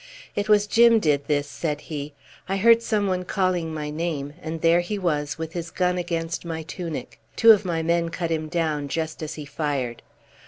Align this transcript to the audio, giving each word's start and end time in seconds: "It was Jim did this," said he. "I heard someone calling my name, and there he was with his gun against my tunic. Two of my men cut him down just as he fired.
"It 0.35 0.49
was 0.49 0.65
Jim 0.65 0.97
did 0.99 1.27
this," 1.27 1.47
said 1.47 1.81
he. 1.81 2.13
"I 2.49 2.57
heard 2.57 2.81
someone 2.81 3.23
calling 3.23 3.71
my 3.71 3.91
name, 3.91 4.33
and 4.41 4.61
there 4.61 4.79
he 4.79 4.97
was 4.97 5.37
with 5.37 5.53
his 5.53 5.69
gun 5.69 5.99
against 5.99 6.43
my 6.43 6.63
tunic. 6.63 7.19
Two 7.35 7.51
of 7.51 7.65
my 7.65 7.83
men 7.83 8.09
cut 8.09 8.31
him 8.31 8.47
down 8.49 8.87
just 8.87 9.21
as 9.21 9.35
he 9.35 9.45
fired. 9.45 10.01